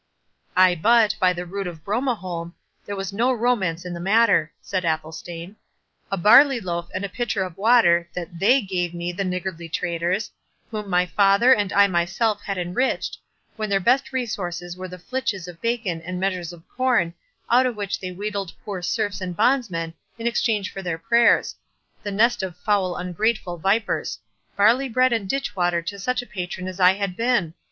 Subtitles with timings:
[0.57, 2.55] "Ay but, by the rood of Bromeholm,
[2.87, 7.55] there was no romance in the matter!" said Athelstane.—"A barley loaf and a pitcher of
[7.55, 10.31] water—that THEY gave me, the niggardly traitors,
[10.71, 13.19] whom my father, and I myself, had enriched,
[13.57, 17.13] when their best resources were the flitches of bacon and measures of corn,
[17.51, 22.41] out of which they wheedled poor serfs and bondsmen, in exchange for their prayers—the nest
[22.41, 27.15] of foul ungrateful vipers—barley bread and ditch water to such a patron as I had
[27.15, 27.53] been!